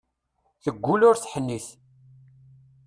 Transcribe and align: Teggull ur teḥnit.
Teggull 0.63 1.01
ur 1.09 1.17
teḥnit. 1.17 1.67